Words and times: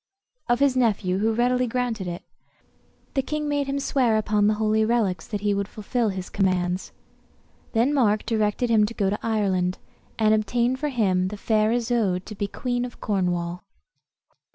]of 0.49 0.59
his 0.59 0.75
nephew, 0.75 1.19
who 1.19 1.31
readily 1.31 1.67
granted 1.67 2.07
it. 2.07 2.23
The 3.13 3.21
king 3.21 3.47
made 3.47 3.67
him 3.67 3.77
swear 3.79 4.17
upon 4.17 4.47
the 4.47 4.55
holy 4.55 4.83
reliques 4.83 5.27
that 5.27 5.41
he 5.41 5.53
would 5.53 5.67
fulfil 5.67 6.09
his 6.09 6.27
commands. 6.27 6.91
Then 7.73 7.93
Mark 7.93 8.25
directed 8.25 8.71
him 8.71 8.87
to 8.87 8.95
go 8.95 9.11
to 9.11 9.19
Ireland, 9.21 9.77
and 10.17 10.33
obtain 10.33 10.75
for 10.75 10.89
him 10.89 11.27
the 11.27 11.37
fair 11.37 11.71
Isoude 11.71 12.25
to 12.25 12.33
be 12.33 12.47
queen 12.47 12.83
of 12.83 12.99
Cornwall. 12.99 13.61